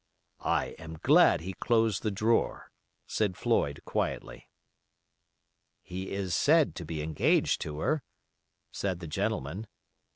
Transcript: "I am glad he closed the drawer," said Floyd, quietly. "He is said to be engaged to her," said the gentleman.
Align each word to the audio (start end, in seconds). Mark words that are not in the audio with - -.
"I 0.39 0.69
am 0.79 0.97
glad 1.03 1.41
he 1.41 1.53
closed 1.53 2.01
the 2.01 2.09
drawer," 2.09 2.71
said 3.05 3.37
Floyd, 3.37 3.81
quietly. 3.85 4.49
"He 5.83 6.09
is 6.09 6.33
said 6.33 6.73
to 6.77 6.85
be 6.85 7.03
engaged 7.03 7.61
to 7.61 7.81
her," 7.81 8.01
said 8.71 8.99
the 8.99 9.05
gentleman. 9.07 9.67